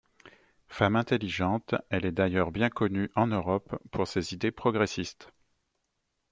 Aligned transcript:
Femme 0.67 0.95
intelligente, 0.95 1.75
elle 1.91 2.05
est 2.07 2.11
d'ailleurs 2.11 2.51
bien 2.51 2.71
connue, 2.71 3.11
en 3.13 3.27
Europe, 3.27 3.77
pour 3.91 4.07
ses 4.07 4.33
idées 4.33 4.49
progressistes. 4.49 5.31